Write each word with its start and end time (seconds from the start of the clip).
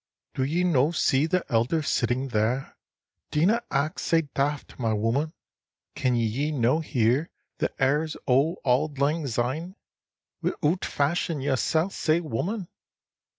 "Do 0.33 0.43
ye 0.43 0.63
no 0.63 0.89
see 0.91 1.27
the 1.27 1.45
elder 1.47 1.83
sitting 1.83 2.29
there? 2.29 2.75
Dinna 3.29 3.61
act 3.69 3.99
sae 4.01 4.23
daft, 4.33 4.79
my 4.79 4.93
wooman. 4.95 5.31
Can 5.93 6.15
ye 6.15 6.51
no 6.51 6.79
hear 6.79 7.29
the 7.59 7.71
airs 7.79 8.17
o' 8.27 8.55
auld 8.65 8.97
lang 8.97 9.27
syne 9.27 9.75
Wi'oot 10.41 10.85
fashin' 10.85 11.39
yersel' 11.41 11.91
sae, 11.91 12.19
wooman?" 12.19 12.67